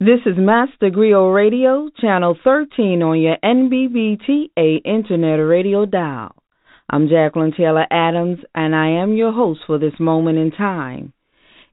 This 0.00 0.20
is 0.26 0.34
Master 0.38 0.90
Griot 0.90 1.34
Radio, 1.34 1.90
channel 2.00 2.38
13 2.44 3.02
on 3.02 3.20
your 3.20 3.36
NBBTA 3.42 4.82
Internet 4.84 5.40
Radio 5.44 5.86
dial. 5.86 6.36
I'm 6.88 7.08
Jacqueline 7.08 7.52
Taylor 7.56 7.84
Adams, 7.90 8.38
and 8.54 8.76
I 8.76 8.90
am 8.90 9.16
your 9.16 9.32
host 9.32 9.58
for 9.66 9.76
this 9.76 9.98
moment 9.98 10.38
in 10.38 10.52
time. 10.52 11.12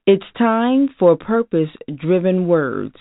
It's 0.07 0.25
time 0.39 0.89
for 0.97 1.16
purpose 1.16 1.69
driven 1.95 2.47
words, 2.47 2.95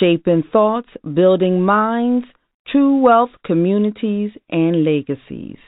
shaping 0.00 0.44
thoughts, 0.50 0.88
building 1.12 1.60
minds, 1.60 2.24
true 2.72 3.02
wealth, 3.02 3.32
communities, 3.44 4.30
and 4.48 4.82
legacies. 4.82 5.58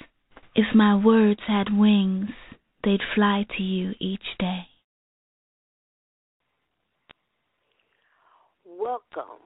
If 0.55 0.74
my 0.74 0.97
words 0.97 1.41
had 1.47 1.66
wings, 1.71 2.30
they'd 2.83 3.02
fly 3.15 3.45
to 3.59 3.62
you 3.62 3.93
each 4.01 4.38
day. 4.38 4.69
Welcome 8.80 9.45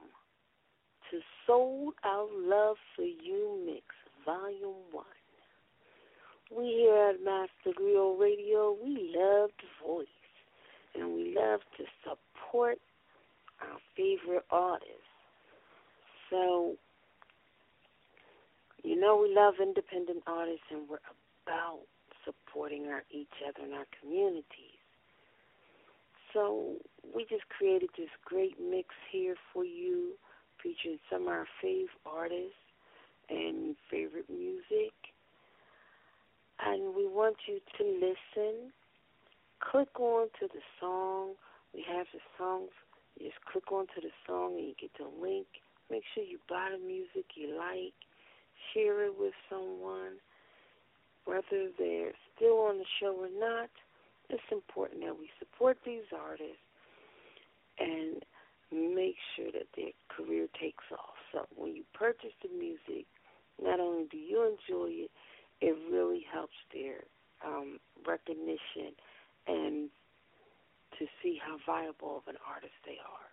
to 1.11 1.19
Souled 1.45 1.95
Out 2.05 2.29
Love 2.37 2.77
for 2.95 3.01
You 3.01 3.61
Mix, 3.65 3.83
Volume 4.23 4.79
1. 4.93 5.03
We 6.55 6.67
here 6.67 7.09
at 7.09 7.21
Master 7.21 7.77
Griot 7.77 8.17
Radio, 8.17 8.77
we 8.81 9.13
love 9.13 9.49
the 9.59 9.85
voice 9.85 10.07
and 10.95 11.13
we 11.13 11.35
love 11.35 11.59
to 11.75 11.83
support 12.05 12.77
our 13.59 13.77
favorite 13.97 14.45
artists. 14.51 15.11
So, 16.29 16.75
you 18.85 18.97
know, 18.97 19.17
we 19.21 19.35
love 19.35 19.55
independent 19.61 20.23
artists 20.27 20.63
and 20.71 20.87
we're 20.87 20.99
about 21.45 21.81
supporting 22.23 22.85
our 22.85 23.03
each 23.11 23.35
other 23.45 23.65
and 23.65 23.73
our 23.73 23.87
communities. 23.99 24.74
So, 26.35 26.75
we 27.15 27.25
just 27.25 27.49
created 27.49 27.89
this 27.97 28.09
great 28.23 28.57
mix 28.59 28.89
here 29.11 29.35
for 29.51 29.65
you, 29.65 30.11
featuring 30.61 30.99
some 31.09 31.23
of 31.23 31.27
our 31.29 31.47
fave 31.63 31.89
artists 32.05 32.53
and 33.29 33.75
favorite 33.89 34.29
music 34.29 34.93
and 36.63 36.95
we 36.95 37.07
want 37.07 37.35
you 37.47 37.59
to 37.77 37.83
listen. 37.83 38.71
Click 39.59 39.99
on 39.99 40.27
to 40.39 40.47
the 40.47 40.61
song. 40.79 41.33
We 41.73 41.83
have 41.87 42.07
the 42.13 42.19
songs. 42.37 42.69
You 43.19 43.27
just 43.29 43.43
click 43.51 43.71
on 43.71 43.87
to 43.95 44.01
the 44.01 44.11
song 44.27 44.55
and 44.57 44.67
you 44.67 44.73
get 44.79 44.91
the 44.97 45.09
link. 45.21 45.47
Make 45.89 46.03
sure 46.13 46.23
you 46.23 46.39
buy 46.49 46.69
the 46.71 46.85
music 46.85 47.25
you 47.35 47.57
like. 47.57 47.93
Share 48.73 49.05
it 49.05 49.13
with 49.17 49.33
someone. 49.49 50.19
Whether 51.25 51.71
they're 51.77 52.13
still 52.35 52.59
on 52.69 52.77
the 52.77 52.85
show 52.99 53.15
or 53.17 53.29
not, 53.33 53.69
it's 54.29 54.51
important 54.51 55.01
that 55.01 55.17
we 55.17 55.29
support 55.39 55.77
these 55.85 56.07
artists 56.13 56.63
and 57.79 58.23
make 58.71 59.15
sure 59.35 59.51
that 59.51 59.67
their 59.75 59.91
career 60.09 60.47
takes 60.59 60.83
off. 60.91 61.15
So 61.31 61.45
when 61.55 61.75
you 61.75 61.83
purchase 61.93 62.33
the 62.41 62.49
music, 62.49 63.05
not 63.61 63.79
only 63.79 64.07
do 64.09 64.17
you 64.17 64.43
enjoy 64.43 65.07
it, 65.07 65.11
it 65.61 65.75
really 65.91 66.25
helps 66.31 66.55
their 66.73 67.03
um, 67.45 67.79
recognition 68.05 68.95
and 69.47 69.89
to 70.99 71.05
see 71.21 71.39
how 71.39 71.57
viable 71.65 72.17
of 72.17 72.27
an 72.27 72.39
artist 72.47 72.73
they 72.85 72.97
are. 73.03 73.29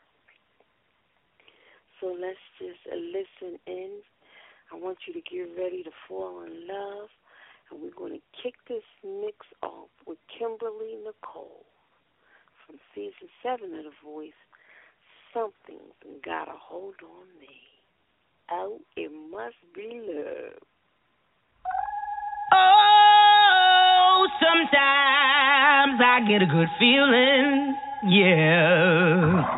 So 2.00 2.16
let's 2.18 2.42
just 2.58 2.82
uh, 2.90 2.96
listen 2.96 3.58
in. 3.66 4.02
I 4.72 4.76
want 4.76 4.98
you 5.06 5.12
to 5.14 5.20
get 5.22 5.56
ready 5.56 5.82
to 5.82 5.90
fall 6.08 6.42
in 6.42 6.66
love. 6.66 7.08
And 7.72 7.80
we're 7.80 7.96
going 7.96 8.12
to 8.12 8.20
kick 8.42 8.54
this 8.68 8.84
mix 9.02 9.46
off 9.62 9.88
with 10.06 10.18
Kimberly 10.38 10.96
Nichole 11.00 11.64
from 12.66 12.76
season 12.94 13.28
seven 13.42 13.72
of 13.78 13.84
The 13.84 13.92
Voice. 14.04 14.36
Something's 15.32 15.96
got 16.22 16.48
a 16.48 16.58
hold 16.60 16.96
on 17.02 17.26
me. 17.40 17.62
Oh, 18.50 18.78
it 18.94 19.10
must 19.30 19.56
be 19.74 20.02
love. 20.04 20.60
Oh, 22.52 24.28
sometimes 24.38 25.98
I 26.04 26.20
get 26.28 26.42
a 26.42 26.46
good 26.46 26.68
feeling, 26.78 27.74
yeah. 28.12 29.48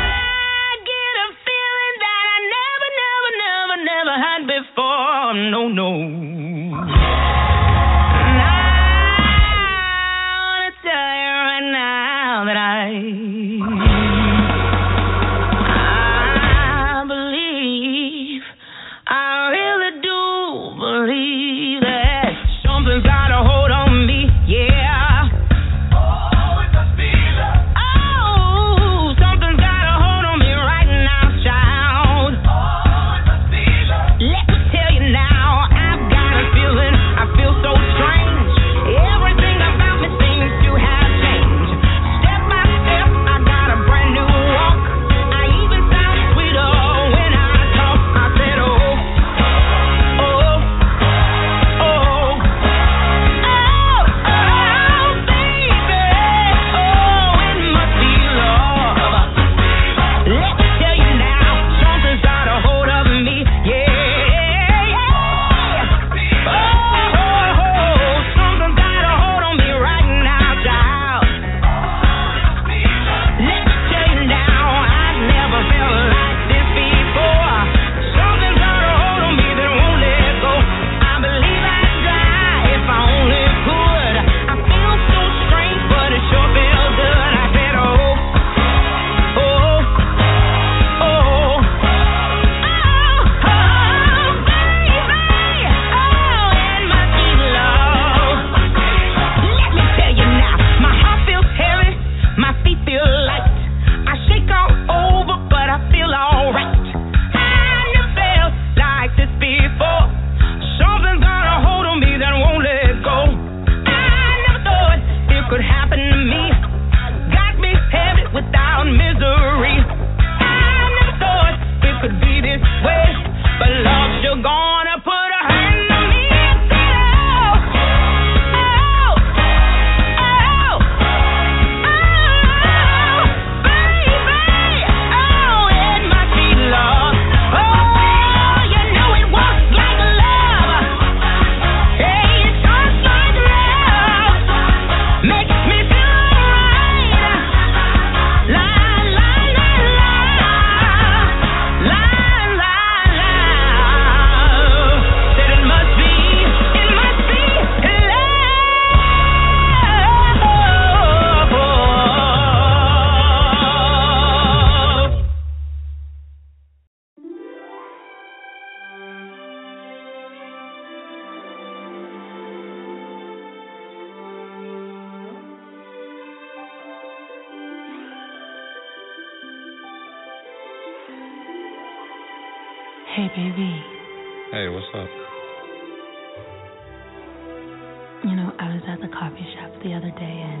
I 0.00 0.76
get 0.80 1.14
a 1.20 1.28
feeling 1.44 1.96
that 2.00 2.24
I 2.24 2.40
never, 2.56 2.88
never, 3.04 3.30
never, 3.44 3.76
never 3.84 4.16
had 4.16 4.46
before. 4.46 5.09
No, 5.32 5.68
no. 5.68 6.29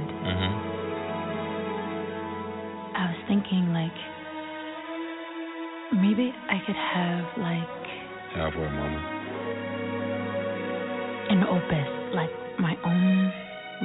Mm-hmm. 0.08 0.52
I 2.96 3.02
was 3.12 3.20
thinking, 3.28 3.72
like, 3.72 3.98
maybe 6.00 6.32
I 6.48 6.58
could 6.66 6.76
have, 6.76 7.24
like, 7.38 7.76
Halfway, 8.34 8.68
mama. 8.70 9.00
an 11.30 11.42
opus, 11.44 11.88
like 12.14 12.30
my 12.60 12.74
own 12.86 13.32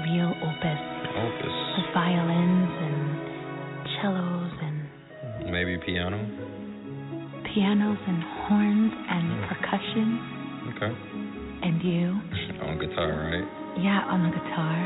real 0.05 0.33
opus 0.43 0.81
Opus. 1.17 1.55
with 1.77 1.87
violins 1.93 2.71
and 2.85 2.97
cellos 4.01 4.53
and 4.61 5.51
Maybe 5.51 5.77
piano. 5.85 6.17
pianos 7.53 7.97
and 8.07 8.21
horns 8.45 8.93
and 9.09 9.25
percussion 9.49 10.07
Okay. 10.75 10.91
and 11.63 11.81
you. 11.81 12.05
On 12.69 12.77
guitar, 12.79 13.09
right? 13.31 13.47
Yeah, 13.81 14.05
on 14.09 14.23
the 14.23 14.29
guitar. 14.31 14.77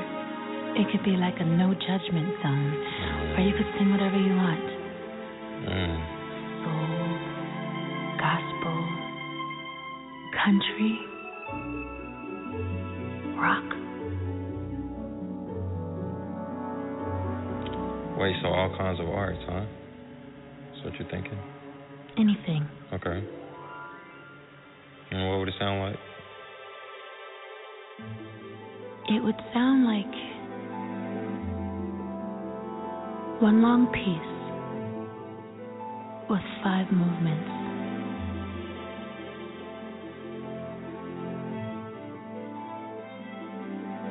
It 0.75 0.91
could 0.91 1.03
be 1.03 1.17
like 1.17 1.35
a 1.39 1.45
no 1.45 1.73
judgment 1.73 2.35
zone, 2.43 2.73
or 3.35 3.41
you 3.41 3.53
could 3.53 3.67
sing 3.77 3.91
whatever 3.91 4.17
you 4.17 4.35
want. 4.35 4.69
Mm. 5.65 5.97
Soul, 6.63 7.09
gospel, 8.19 8.77
country, 10.43 10.93
rock. 13.37 13.69
Wait, 18.19 18.35
so 18.41 18.47
all 18.49 18.75
kinds 18.77 18.99
of 18.99 19.07
arts, 19.09 19.39
huh? 19.47 19.65
That's 20.71 20.85
what 20.85 20.93
you're 20.99 21.09
thinking? 21.09 21.39
Anything. 22.17 22.67
Okay. 22.93 23.23
And 25.11 25.29
what 25.29 25.39
would 25.39 25.47
it 25.47 25.55
sound 25.59 25.81
like? 25.81 25.99
It 29.07 29.23
would 29.23 29.39
sound 29.53 29.85
like 29.85 30.28
one 33.41 33.61
long 33.61 33.87
piece 33.95 34.29
with 36.29 36.43
five 36.61 36.91
movements. 36.91 37.47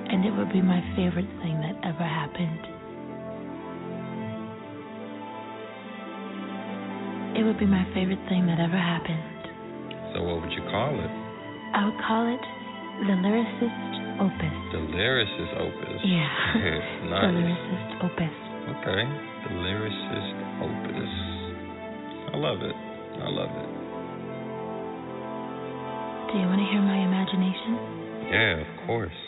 And 0.08 0.24
it 0.24 0.32
would 0.32 0.50
be 0.50 0.62
my 0.62 0.80
favorite 0.96 1.28
thing 1.44 1.60
that 1.60 1.76
ever 1.84 2.02
happened. 2.08 2.64
It 7.36 7.44
would 7.44 7.58
be 7.60 7.66
my 7.66 7.84
favorite 7.92 8.24
thing 8.32 8.46
that 8.48 8.58
ever 8.58 8.80
happened. 8.80 9.44
So 10.16 10.24
what 10.24 10.40
would 10.40 10.52
you 10.56 10.64
call 10.72 10.96
it? 10.96 11.12
I 11.76 11.84
would 11.84 12.00
call 12.00 12.24
it 12.32 12.40
the 13.04 13.12
lyricist 13.20 14.24
opus. 14.24 14.56
The 14.72 14.80
lyricist 14.88 15.52
opus. 15.60 16.00
Yeah. 16.02 16.32
The 17.04 17.10
nice. 17.12 17.28
lyricist 17.28 18.04
opus. 18.08 18.47
Okay. 18.68 19.02
The 19.48 19.54
lyricist 19.64 20.32
opus. 20.60 21.14
I 22.32 22.36
love 22.36 22.60
it. 22.60 22.76
I 22.76 23.28
love 23.32 23.48
it. 23.48 23.70
Do 26.28 26.38
you 26.38 26.46
want 26.46 26.60
to 26.60 26.68
hear 26.68 26.82
my 26.84 27.00
imagination? 27.00 27.72
Yeah, 28.28 28.60
of 28.60 28.86
course. 28.86 29.27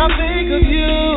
I 0.00 0.06
think 0.16 0.50
of 0.52 0.62
you. 0.62 1.07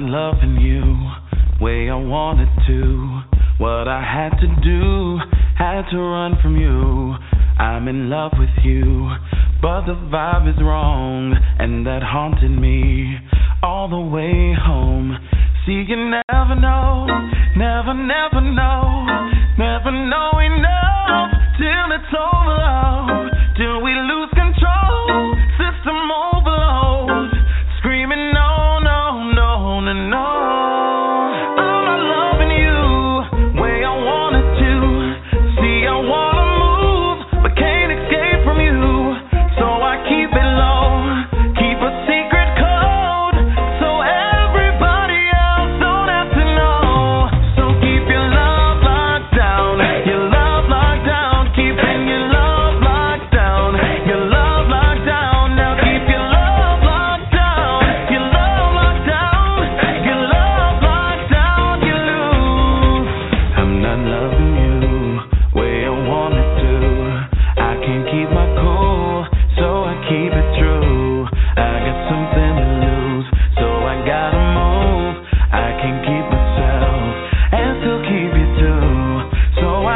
not 0.00 0.10
loving 0.10 0.56
you 0.56 1.62
way 1.64 1.88
I 1.88 1.94
wanted 1.94 2.48
to. 2.66 3.22
What 3.62 3.86
I 3.86 4.02
had 4.02 4.30
to 4.40 4.48
do, 4.60 5.18
had 5.56 5.82
to 5.92 5.98
run 5.98 6.34
from 6.42 6.56
you. 6.56 7.14
I'm 7.62 7.86
in 7.86 8.10
love 8.10 8.32
with 8.36 8.64
you, 8.64 9.08
but 9.62 9.86
the 9.86 9.94
vibe 10.10 10.50
is 10.52 10.60
wrong, 10.60 11.36
and 11.60 11.86
that 11.86 12.02
haunted 12.02 12.50
me 12.50 13.18
all 13.62 13.88
the 13.88 14.00
way 14.00 14.52
home. 14.58 15.16
See, 15.64 15.84
you 15.86 15.96
never 15.96 16.56
know, 16.58 17.06
never, 17.56 17.94
never 17.94 18.40
know, 18.40 19.06
never 19.56 19.92
know 19.92 20.30
enough 20.42 21.30
till 21.56 21.94
it's 21.94 22.14
over. 22.18 22.83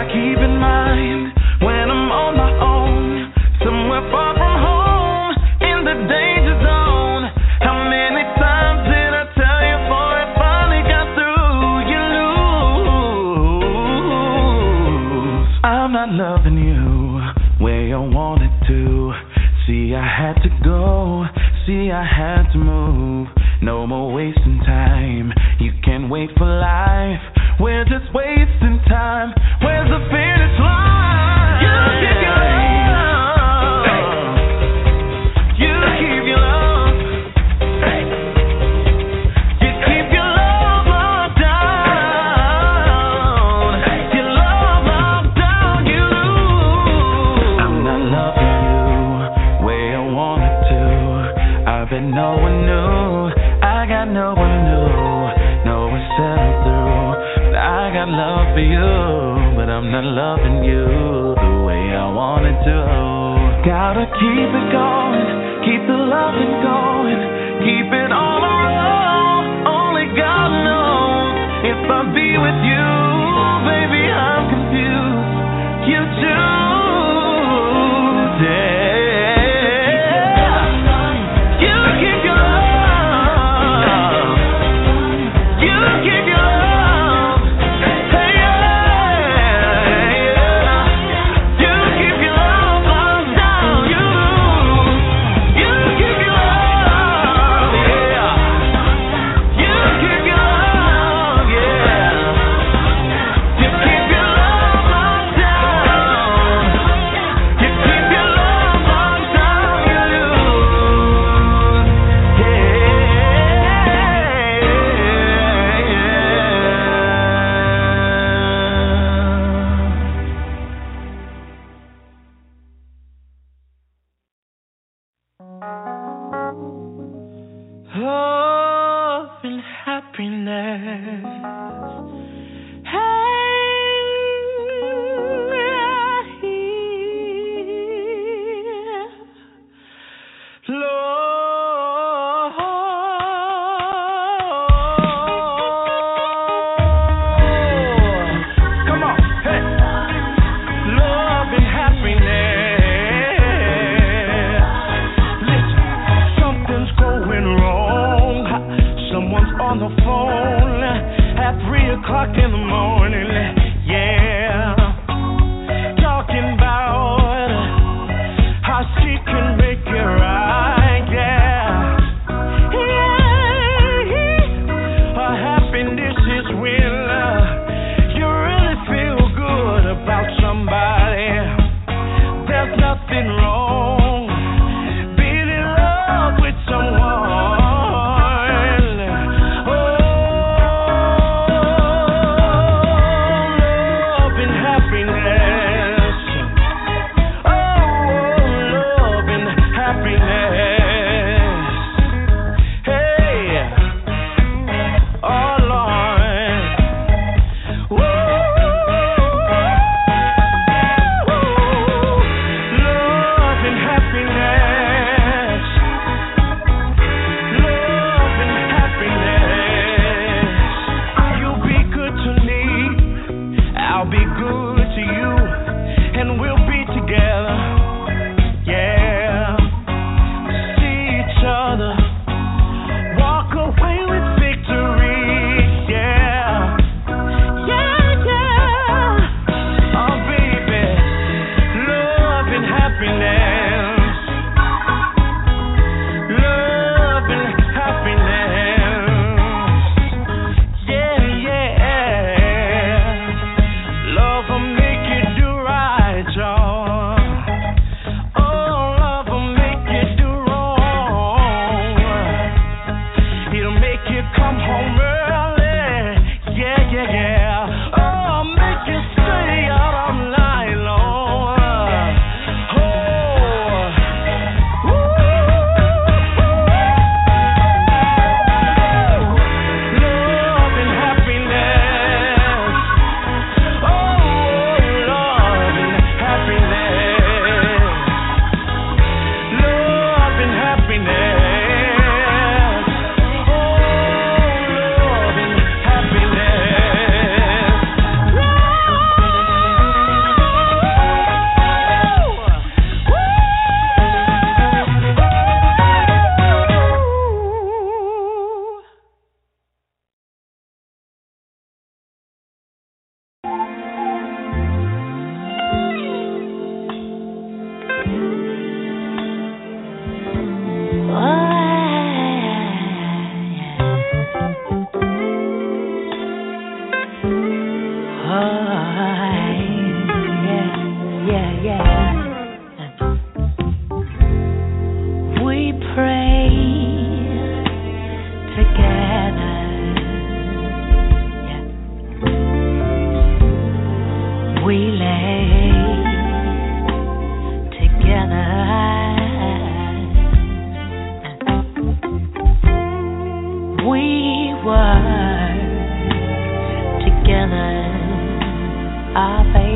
keep 0.09 0.38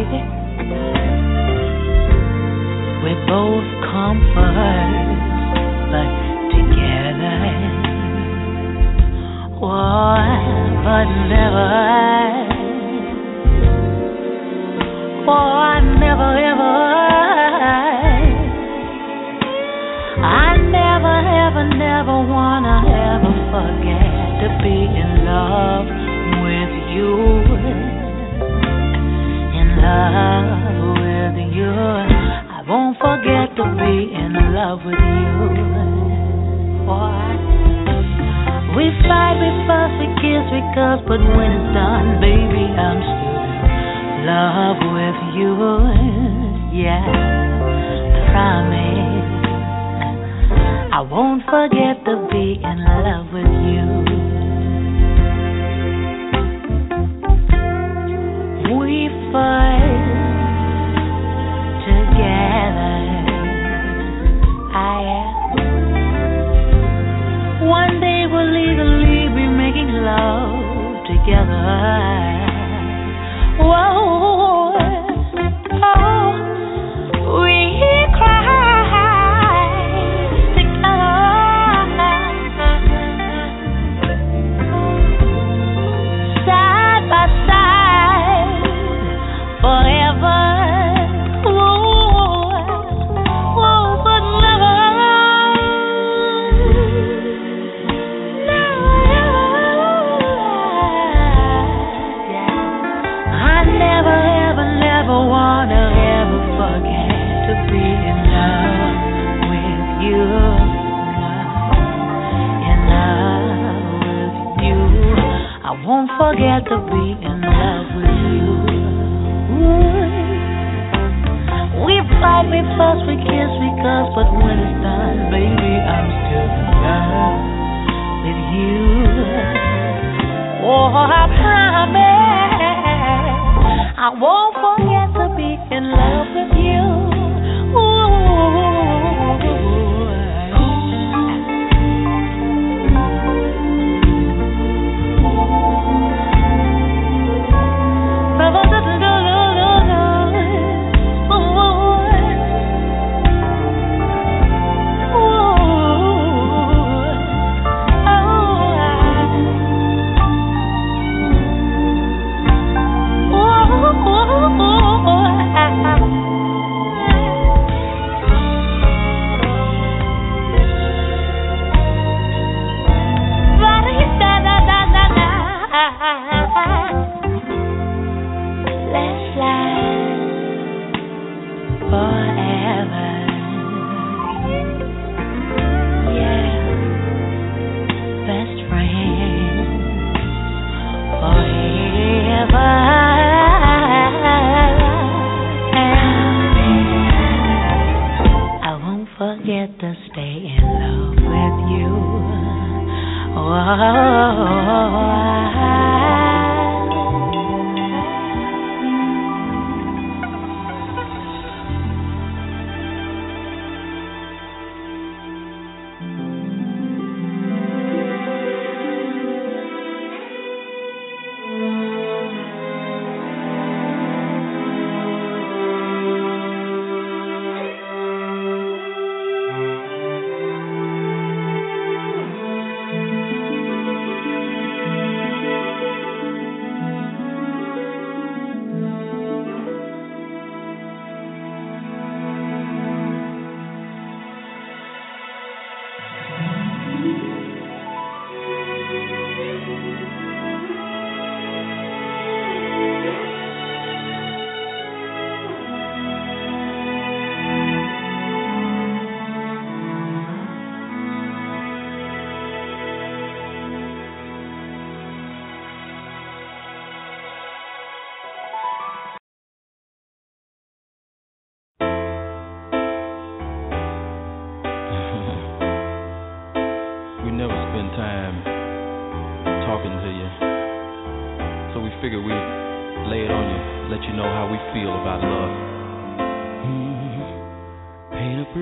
baby. 0.02 0.22
We 3.04 3.12
both 3.26 3.68
come 3.90 4.18
first, 4.34 5.18
but 5.90 6.08
together, 6.54 7.40
oh, 9.60 10.16
but 10.84 11.06
never, 11.30 11.70
oh, 15.28 15.80
never 15.98 16.30
ever. 16.50 16.78
I 20.24 20.56
never, 20.56 21.16
ever, 21.46 21.64
never 21.76 22.16
wanna 22.30 22.76
ever 22.86 23.32
forget 23.50 24.42
to 24.42 24.48
be 24.62 24.76
in 25.02 25.24
love 25.24 25.86
with 26.44 26.72
you. 26.94 27.51
Love 29.82 30.94
with 31.02 31.36
you. 31.54 31.66
I 31.66 32.62
won't 32.68 32.96
forget 32.98 33.50
to 33.58 33.64
be 33.76 34.14
in 34.14 34.32
love 34.54 34.78
with 34.86 34.94
you. 34.94 35.32
We 38.72 38.88
fight, 39.04 39.36
we 39.36 39.50
fuss, 39.68 39.92
we 40.00 40.06
kiss, 40.22 40.44
we 40.48 40.60
cuss, 40.74 41.04
but 41.06 41.20
when 41.20 41.50
it's 41.52 41.74
done, 41.74 42.20
baby, 42.24 42.64
I'm 42.72 43.02
still 43.04 43.42
in 43.52 44.24
love 44.24 44.80
with 44.96 45.18
you. 45.36 45.52
Yeah, 46.72 47.04
promise. 48.32 49.28
I 50.94 51.00
won't 51.02 51.42
forget 51.50 52.02
to 52.06 52.14
be 52.32 52.56
in 52.64 52.78
love 52.86 53.26
with 53.34 53.52
you. 53.68 53.84
We 58.80 59.10
fight 59.32 59.61
One 68.42 68.50
day 68.50 68.74
we'll 68.74 68.98
legally 68.98 69.28
be 69.36 69.46
making 69.46 70.02
love 70.02 71.06
together. 71.06 72.21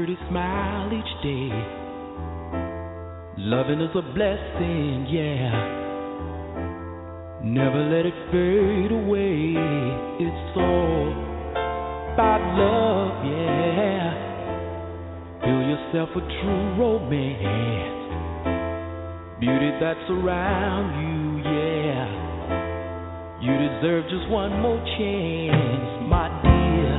Pretty 0.00 0.16
smile 0.30 0.88
each 0.94 1.12
day. 1.22 1.52
Loving 3.36 3.82
is 3.82 3.94
a 3.94 4.00
blessing, 4.00 5.06
yeah. 5.10 5.52
Never 7.44 7.84
let 7.84 8.06
it 8.06 8.14
fade 8.32 8.92
away. 8.96 9.52
It's 10.24 10.56
all 10.56 11.12
about 12.14 12.40
love, 12.56 13.26
yeah. 13.28 14.16
Fill 15.44 15.62
yourself 15.68 16.08
a 16.16 16.20
true 16.40 16.80
romance. 16.80 18.00
Beauty 19.38 19.70
that's 19.82 20.08
around 20.08 20.96
you, 21.04 21.44
yeah. 21.44 22.08
You 23.42 23.52
deserve 23.68 24.04
just 24.08 24.30
one 24.30 24.62
more 24.62 24.80
chance, 24.96 26.08
my 26.08 26.28
dear, 26.42 26.98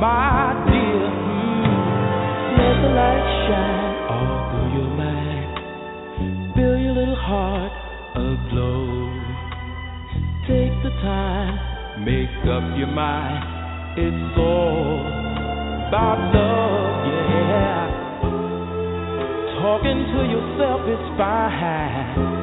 my 0.00 0.64
dear. 0.70 1.23
Let 2.54 2.76
the 2.82 2.90
light 2.94 3.26
shine 3.46 3.94
all 4.14 4.30
through 4.50 4.70
your 4.78 4.90
mind. 4.94 5.50
Fill 6.54 6.76
your 6.78 6.94
little 6.94 7.18
heart 7.18 7.72
aglow. 8.14 9.10
Take 10.46 10.74
the 10.82 10.92
time, 11.02 12.04
make 12.04 12.30
up 12.46 12.64
your 12.78 12.92
mind. 12.92 13.42
It's 13.96 14.38
all 14.38 15.00
about 15.88 16.18
love, 16.34 17.06
yeah. 17.06 17.86
Talking 19.62 20.00
to 20.12 20.20
yourself 20.26 20.82
is 20.90 21.02
fine. 21.16 22.34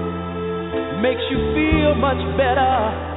Makes 1.01 1.25
you 1.29 1.39
feel 1.53 1.95
much 1.95 2.21
better. 2.37 3.09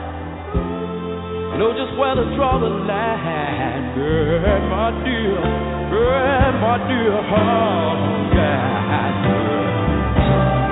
Know 1.58 1.70
just 1.70 1.96
where 1.96 2.14
to 2.14 2.24
draw 2.34 2.58
the 2.58 2.66
line, 2.66 3.94
girl, 3.94 4.58
my 4.68 4.90
dear, 5.06 5.38
my 6.60 6.78
dear, 6.88 7.12
oh, 7.14 8.30
yeah. 8.34 8.64
Let 10.44 10.63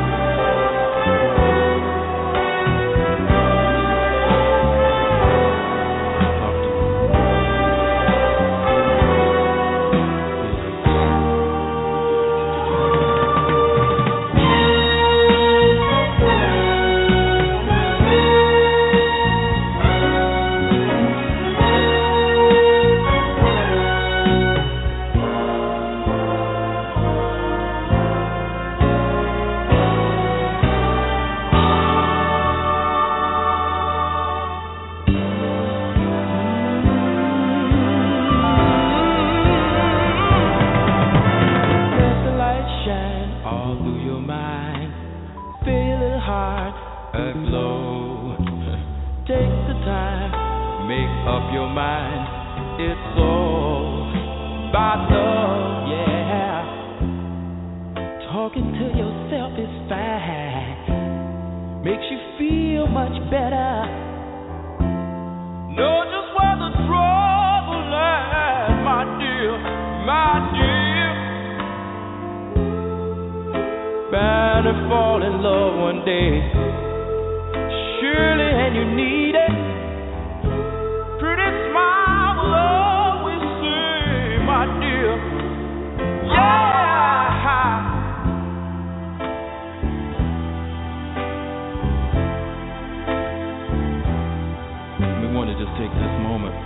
moment 96.33 96.57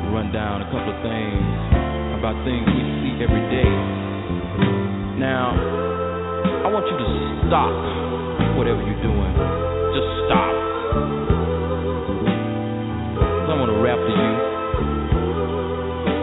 to 0.00 0.08
run 0.08 0.32
down 0.32 0.64
a 0.64 0.68
couple 0.72 0.88
of 0.88 0.98
things 1.04 1.44
about 2.16 2.32
things 2.48 2.64
we 2.72 2.80
see 3.04 3.20
every 3.20 3.44
day. 3.52 3.68
Now, 5.20 5.52
I 6.64 6.72
want 6.72 6.88
you 6.88 6.96
to 6.96 7.08
stop 7.44 7.68
whatever 8.56 8.80
you're 8.80 9.04
doing. 9.04 9.32
Just 9.92 10.08
stop. 10.24 10.56
I 13.44 13.60
want 13.60 13.68
to 13.68 13.78
rap 13.84 14.00
to 14.00 14.12
you. 14.16 14.32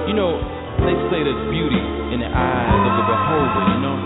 You 0.10 0.16
know, 0.18 0.42
they 0.82 0.98
say 1.14 1.22
there's 1.22 1.46
beauty 1.54 1.86
in 2.18 2.26
the 2.26 2.32
eyes 2.34 2.82
of 2.82 2.94
the 2.98 3.06
beholder, 3.14 3.64
you 3.78 3.80
know? 3.86 3.98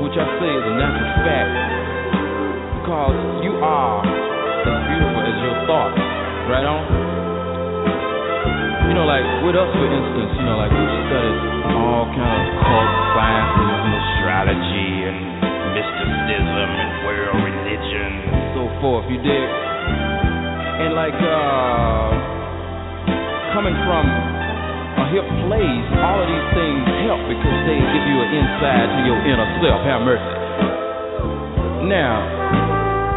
Which 0.00 0.16
I 0.16 0.24
say 0.40 0.48
is 0.48 0.64
a 0.64 0.74
natural 0.80 1.12
fact. 1.28 1.52
Because 2.80 3.44
you 3.44 3.52
are 3.60 4.00
as 4.00 4.76
beautiful 4.88 5.22
as 5.28 5.36
your 5.44 5.56
thoughts. 5.68 6.03
Right 6.44 6.60
on? 6.60 6.84
You 8.84 8.92
know, 8.92 9.08
like 9.08 9.24
with 9.40 9.56
us, 9.56 9.70
for 9.72 9.88
instance, 9.88 10.32
you 10.36 10.44
know, 10.44 10.60
like 10.60 10.68
we 10.68 10.84
studied 11.08 11.40
all 11.72 12.04
kind 12.12 12.36
of 12.36 12.46
cult 12.60 12.90
sciences 13.16 13.72
and 13.80 13.92
astrology 13.96 14.92
and 15.08 15.18
mysticism 15.72 16.68
and 16.68 16.90
world 17.08 17.40
religion 17.48 18.10
and 18.28 18.44
so 18.52 18.68
forth. 18.84 19.08
You 19.08 19.24
dig? 19.24 19.48
And 20.84 20.92
like 20.92 21.16
uh, 21.16 22.12
coming 23.56 23.72
from 23.88 24.04
a 24.04 25.04
hip 25.16 25.24
place, 25.48 25.88
all 26.04 26.20
of 26.20 26.28
these 26.28 26.48
things 26.52 26.84
help 27.08 27.24
because 27.24 27.58
they 27.64 27.80
give 27.80 28.04
you 28.04 28.20
an 28.20 28.30
insight 28.36 28.88
to 28.92 29.00
your 29.08 29.20
inner 29.24 29.48
self. 29.64 29.80
Have 29.80 30.04
mercy. 30.04 30.34
Now, 31.88 32.20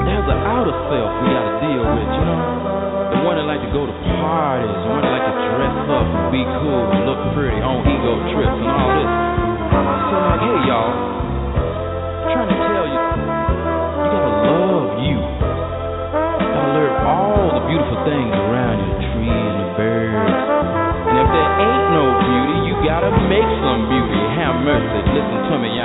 there's 0.07 0.27
an 0.31 0.39
outer 0.47 0.71
self 0.87 1.11
we 1.19 1.27
gotta 1.27 1.53
deal 1.59 1.83
with, 1.83 2.07
you 2.07 2.23
know? 2.23 2.76
One 3.27 3.35
that 3.35 3.43
like 3.43 3.59
to 3.59 3.67
go 3.75 3.83
to 3.83 3.91
parties, 4.23 4.71
one 4.87 5.03
that 5.03 5.11
like 5.11 5.27
to 5.27 5.35
dress 5.51 5.75
up 5.91 6.31
be 6.31 6.47
cool 6.63 6.87
look 7.03 7.19
pretty 7.35 7.59
on 7.59 7.83
ego 7.83 8.23
trips 8.31 8.55
and 8.55 8.71
all 8.71 8.87
this. 8.95 9.11
So 10.07 10.15
like, 10.15 10.43
hey 10.47 10.59
y'all, 10.71 10.95
I'm 10.95 12.31
trying 12.31 12.47
to 12.47 12.55
tell 12.55 12.87
you, 12.87 12.95
you 12.95 14.15
gotta 14.15 14.31
love 14.47 14.91
you. 15.03 15.19
You 15.19 16.47
gotta 16.55 16.71
learn 16.71 16.93
all 17.03 17.51
the 17.51 17.63
beautiful 17.67 17.99
things 18.07 18.31
around 18.31 18.79
you, 18.79 18.95
the 18.95 18.99
tree 19.11 19.27
and 19.27 19.59
the 19.59 19.69
birds. 19.75 20.39
And 21.11 21.15
if 21.19 21.27
there 21.27 21.51
ain't 21.67 21.87
no 21.99 22.07
beauty, 22.23 22.57
you 22.71 22.79
gotta 22.79 23.11
make 23.27 23.49
some 23.59 23.91
beauty. 23.91 24.23
Have 24.39 24.55
mercy, 24.63 25.03
listen 25.03 25.51
to 25.51 25.55
me, 25.59 25.76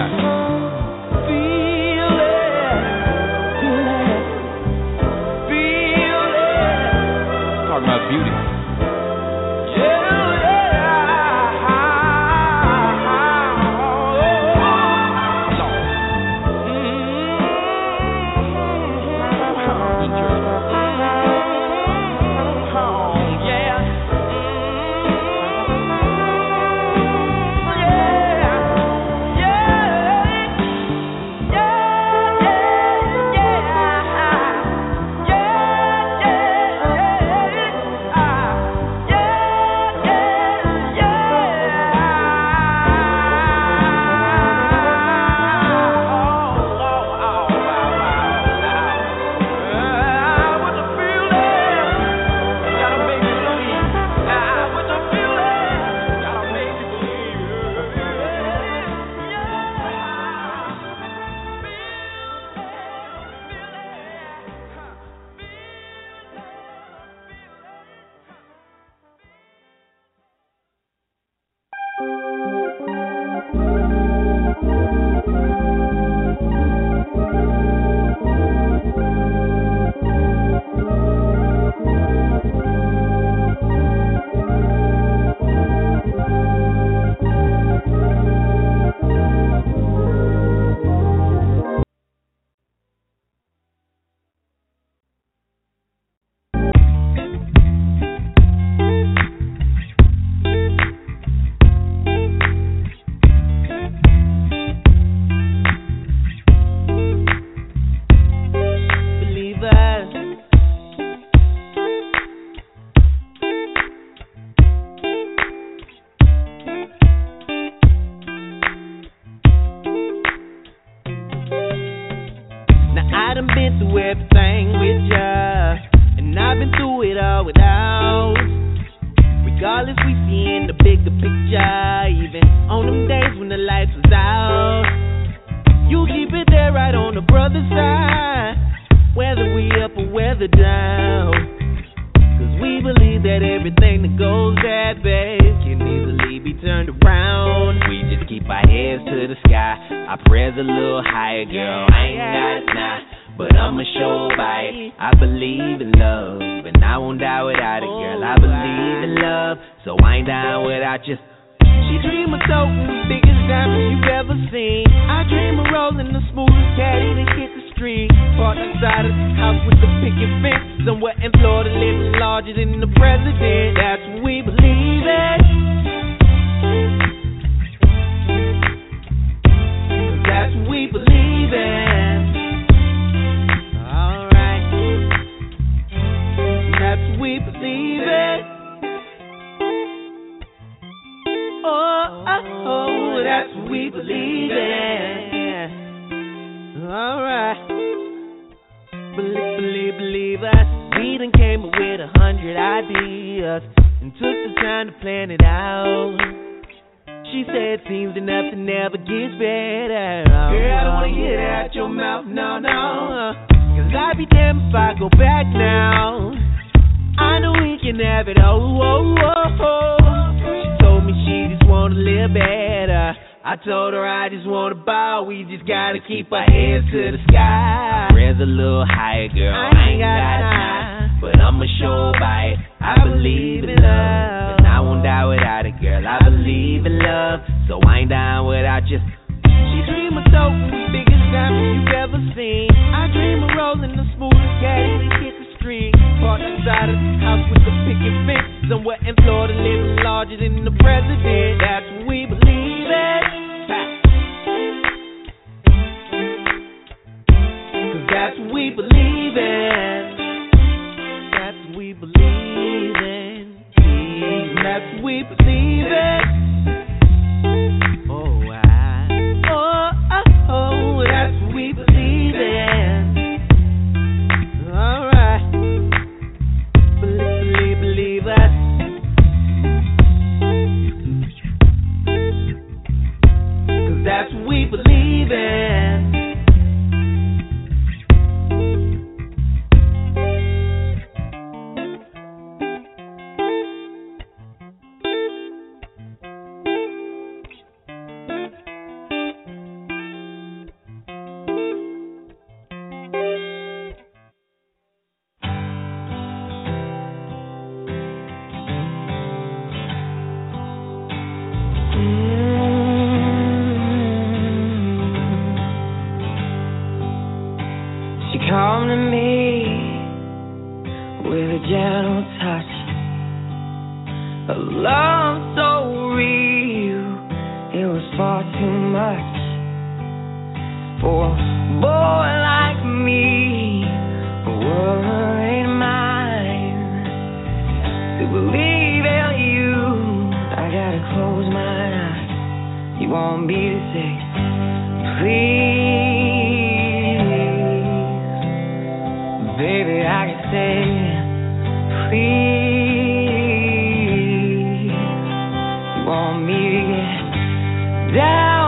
down 358.14 358.61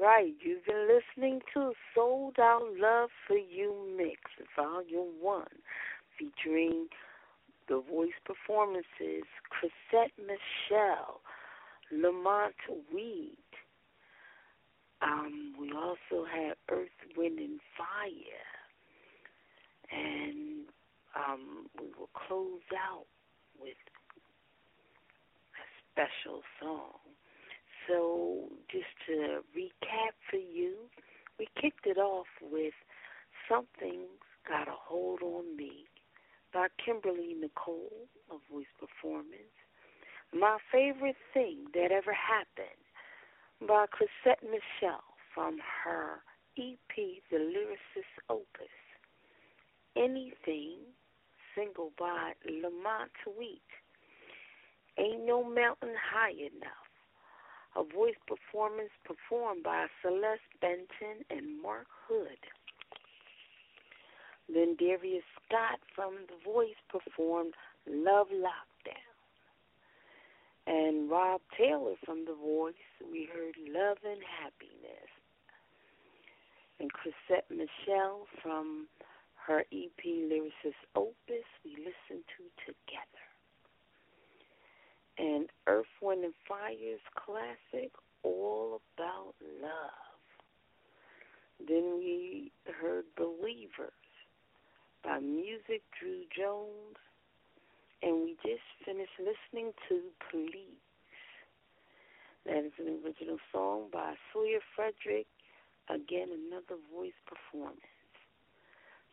right, 0.00 0.34
you've 0.40 0.64
been 0.64 0.88
listening 0.88 1.40
to 1.54 1.72
Souled 1.94 2.38
Out 2.38 2.62
Love 2.78 3.10
for 3.26 3.36
You 3.36 3.74
Mix, 3.96 4.20
Volume 4.56 5.14
1, 5.20 5.44
featuring 6.18 6.88
the 7.68 7.82
voice 7.90 8.16
performances 8.24 9.24
Chrisette 9.50 10.12
Michele, 10.18 11.20
LaMont 11.92 12.54
Wheat. 12.92 13.38
Um, 15.02 15.54
we 15.60 15.72
also 15.72 16.24
had 16.24 16.54
Earth, 16.70 16.88
Wind, 17.16 17.38
and 17.38 17.60
Fire. 17.76 18.46
And 19.92 20.64
um, 21.14 21.66
we 21.78 21.86
will 21.98 22.10
close 22.26 22.60
out 22.74 23.06
with 23.60 23.76
a 25.54 25.66
special 25.92 26.42
song. 26.60 27.05
So, 27.88 28.48
just 28.70 28.90
to 29.06 29.42
recap 29.56 30.14
for 30.28 30.38
you, 30.38 30.74
we 31.38 31.46
kicked 31.60 31.86
it 31.86 31.98
off 31.98 32.26
with 32.42 32.74
Something's 33.48 34.08
Got 34.48 34.68
a 34.68 34.74
Hold 34.74 35.22
on 35.22 35.56
Me 35.56 35.84
by 36.52 36.66
Kimberly 36.84 37.34
Nichole, 37.34 38.08
a 38.30 38.52
voice 38.52 38.66
performance. 38.80 39.54
My 40.32 40.58
Favorite 40.72 41.16
Thing 41.32 41.66
That 41.74 41.92
Ever 41.92 42.12
Happened 42.12 42.82
by 43.68 43.86
Chrisette 43.86 44.42
Michele 44.42 45.14
from 45.34 45.58
her 45.84 46.22
EP, 46.58 46.96
The 47.30 47.36
Lyricist 47.36 48.16
Opus. 48.28 48.74
Anything, 49.96 50.78
single 51.54 51.92
by 51.98 52.32
LaMont 52.48 53.36
Wheat. 53.38 53.62
Ain't 54.98 55.24
No 55.24 55.44
Mountain 55.44 55.94
High 56.12 56.32
Enough 56.32 56.85
a 57.76 57.84
voice 57.84 58.16
performance 58.26 58.90
performed 59.04 59.62
by 59.62 59.86
Celeste 60.00 60.52
Benton 60.60 61.24
and 61.30 61.60
Mark 61.60 61.86
Hood. 62.08 62.40
Then 64.48 64.76
Darius 64.78 65.24
Scott 65.44 65.80
from 65.94 66.14
The 66.28 66.50
Voice 66.50 66.80
performed 66.88 67.54
Love 67.86 68.28
Lockdown. 68.32 69.12
And 70.66 71.10
Rob 71.10 71.40
Taylor 71.56 71.94
from 72.04 72.24
The 72.24 72.34
Voice, 72.34 72.74
we 73.12 73.28
heard 73.32 73.54
Love 73.68 73.98
and 74.04 74.22
Happiness. 74.40 75.10
And 76.80 76.90
Chrisette 76.92 77.50
Michele 77.50 78.26
from 78.42 78.86
her 79.46 79.64
EP 79.72 80.04
Lyricist 80.04 80.80
Opus, 80.94 81.46
we 81.64 81.72
listened 81.76 82.24
to 82.36 82.64
Together 82.64 83.25
and 85.18 85.46
Earth, 85.66 85.86
Wind, 86.00 86.24
and 86.24 86.34
Fire's 86.48 87.00
classic, 87.14 87.90
All 88.22 88.80
About 88.96 89.34
Love. 89.62 89.90
Then 91.66 91.98
we 91.98 92.52
heard 92.80 93.04
Believers 93.16 93.92
by 95.02 95.18
Music 95.20 95.82
Drew 95.98 96.22
Jones, 96.36 96.98
and 98.02 98.22
we 98.22 98.36
just 98.44 98.66
finished 98.84 99.18
listening 99.18 99.72
to 99.88 100.00
Please. 100.30 100.82
That 102.44 102.64
is 102.64 102.72
an 102.78 103.00
original 103.04 103.38
song 103.52 103.86
by 103.92 104.14
Sawyer 104.32 104.60
Frederick, 104.76 105.26
again, 105.88 106.28
another 106.30 106.80
voice 106.94 107.16
performance. 107.26 107.80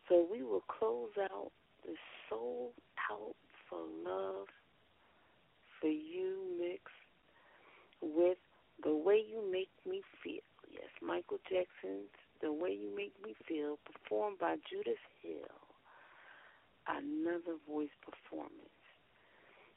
So 0.10 0.28
we 0.30 0.44
will 0.44 0.64
close 0.68 1.16
out 1.20 1.52
the 1.86 1.96
Souled 2.30 2.74
Out 3.10 3.36
for 3.70 3.80
Love 4.06 4.48
for 5.84 5.92
you 5.92 6.40
mix 6.58 6.80
with 8.00 8.40
The 8.84 8.96
Way 8.96 9.20
You 9.28 9.44
Make 9.52 9.68
Me 9.84 10.02
Feel. 10.24 10.48
Yes, 10.72 10.88
Michael 11.02 11.44
Jackson's 11.44 12.16
The 12.42 12.54
Way 12.54 12.80
You 12.80 12.96
Make 12.96 13.12
Me 13.20 13.36
Feel, 13.46 13.76
performed 13.84 14.40
by 14.40 14.56
Judith 14.64 15.04
Hill. 15.20 15.60
Another 16.88 17.60
voice 17.68 17.92
performance. 18.00 18.80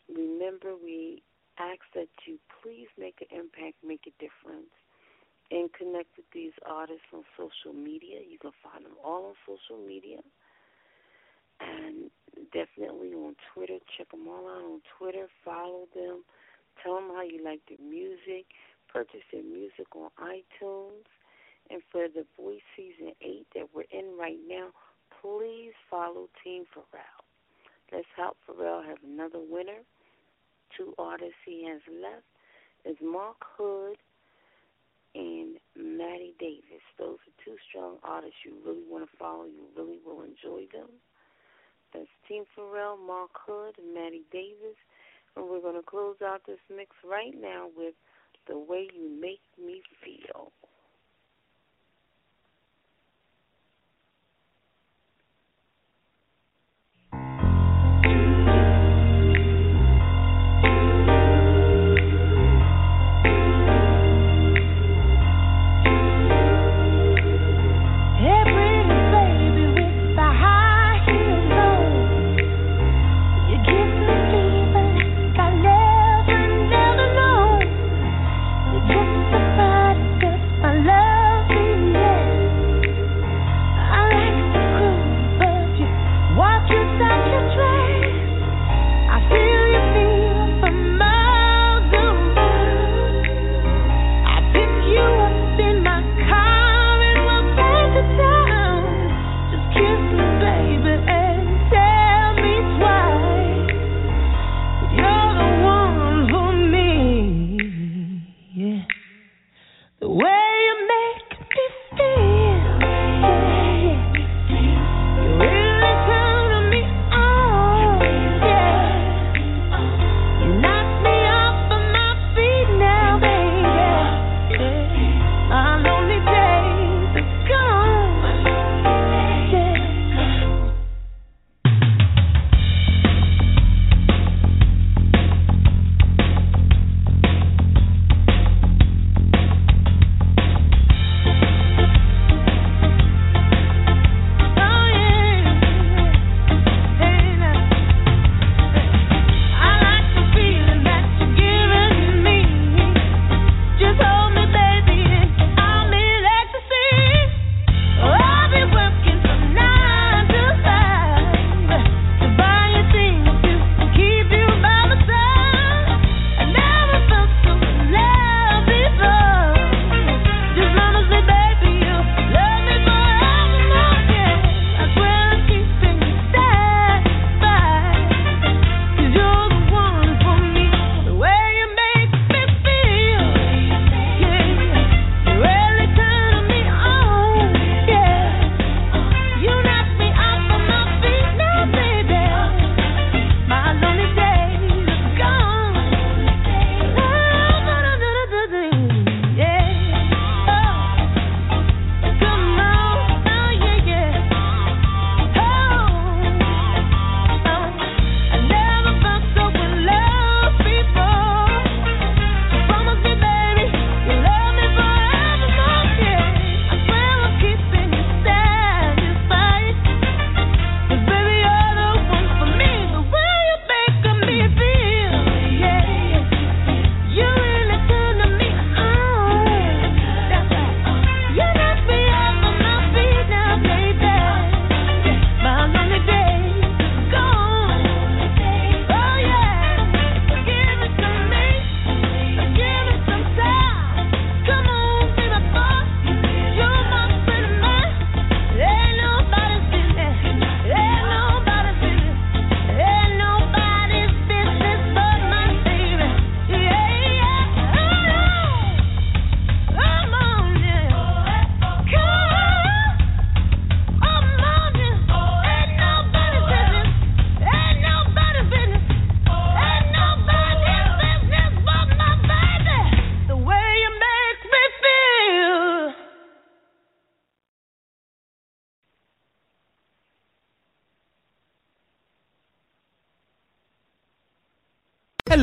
Remember, 0.07 0.79
we 0.79 1.25
ask 1.59 1.83
that 1.99 2.07
you 2.23 2.39
please 2.63 2.87
make 2.95 3.19
an 3.19 3.35
impact, 3.35 3.83
make 3.83 4.07
a 4.07 4.15
difference, 4.23 4.71
and 5.51 5.67
connect 5.75 6.15
with 6.17 6.31
these 6.33 6.55
artists 6.63 7.11
on 7.13 7.27
social 7.35 7.75
media. 7.75 8.23
You 8.23 8.39
can 8.39 8.55
find 8.63 8.85
them 8.85 8.95
all 9.03 9.35
on 9.35 9.35
social 9.43 9.83
media. 9.83 10.23
And 11.61 12.11
definitely 12.53 13.15
on 13.15 13.37
Twitter. 13.53 13.79
Check 13.97 14.11
them 14.11 14.29
all 14.29 14.47
out 14.49 14.65
on 14.65 14.81
Twitter. 14.99 15.27
Follow 15.45 15.87
them. 15.95 16.25
Tell 16.83 16.97
them 16.97 17.11
how 17.15 17.23
you 17.23 17.43
like 17.43 17.61
their 17.69 17.85
music. 17.85 18.47
Purchase 18.93 19.25
their 19.33 19.43
music 19.43 19.87
on 19.95 20.11
iTunes. 20.21 21.09
And 21.71 21.83
for 21.91 22.07
the 22.09 22.25
Voice 22.41 22.63
Season 22.77 23.13
8 23.21 23.47
that 23.55 23.69
we're 23.75 23.91
in 23.91 24.17
right 24.19 24.39
now, 24.47 24.69
please 25.21 25.73
follow 25.91 26.29
Team 26.45 26.65
Pharrell. 26.75 27.25
Let's 27.93 28.07
help 28.17 28.37
Pharrell 28.49 28.85
have 28.87 28.99
another 29.05 29.41
winner. 29.41 29.83
Two 30.77 30.95
artists 30.99 31.35
he 31.45 31.67
has 31.69 31.81
left 31.91 32.27
is 32.85 32.97
Mark 33.03 33.37
Hood 33.57 33.97
and 35.15 35.57
Madi 35.77 36.35
Davis. 36.39 36.85
Those 36.99 37.19
are 37.27 37.45
two 37.45 37.57
strong 37.69 37.97
artists 38.03 38.37
you 38.45 38.55
really 38.65 38.85
want 38.89 39.09
to 39.11 39.17
follow. 39.17 39.45
You 39.45 39.67
really 39.77 39.99
will 40.05 40.23
enjoy 40.23 40.67
them. 40.73 40.89
That's 41.93 42.07
Team 42.29 42.45
Pharrell, 42.57 42.99
Mark 42.99 43.31
Hood, 43.47 43.75
and 43.79 43.95
Madi 43.95 44.23
Davis. 44.33 44.77
And 45.37 45.49
we're 45.49 45.61
going 45.61 45.77
to 45.77 45.83
close 45.83 46.17
out 46.25 46.43
this 46.47 46.59
mix 46.75 46.91
right 47.09 47.35
now 47.39 47.69
with 47.77 47.95
The 48.49 48.59
Way 48.59 48.89
You 48.95 49.09
Make 49.09 49.41
Me 49.59 49.83
Feel. 50.05 50.53